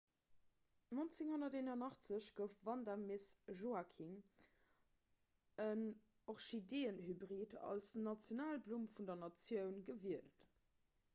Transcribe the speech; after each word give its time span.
1981 0.97 2.29
gouf 2.37 2.53
vanda 2.69 2.93
miss 3.01 3.25
joaquim 3.59 4.15
en 5.65 5.83
orchideeënhybrid 6.33 7.55
als 7.75 7.91
nationalblumm 8.09 8.87
vun 8.95 9.11
der 9.11 9.21
natioun 9.27 9.81
gewielt 9.91 10.49